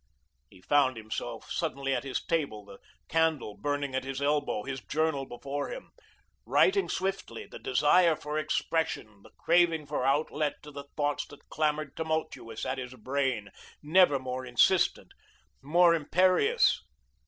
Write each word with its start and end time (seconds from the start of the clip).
He 0.49 0.61
found 0.61 0.97
himself 0.97 1.51
suddenly 1.51 1.93
at 1.93 2.03
his 2.03 2.19
table, 2.25 2.65
the 2.65 2.79
candle 3.07 3.53
burning 3.55 3.93
at 3.93 4.03
his 4.03 4.19
elbow, 4.19 4.63
his 4.63 4.81
journal 4.81 5.27
before 5.27 5.69
him, 5.71 5.91
writing 6.43 6.89
swiftly, 6.89 7.45
the 7.45 7.59
desire 7.59 8.15
for 8.15 8.39
expression, 8.39 9.21
the 9.21 9.29
craving 9.37 9.85
for 9.85 10.03
outlet 10.03 10.55
to 10.63 10.71
the 10.71 10.85
thoughts 10.97 11.27
that 11.27 11.49
clamoured 11.49 11.95
tumultuous 11.95 12.65
at 12.65 12.79
his 12.79 12.95
brain, 12.95 13.51
never 13.83 14.17
more 14.17 14.43
insistent, 14.43 15.11
more 15.61 15.93
imperious. 15.93 16.81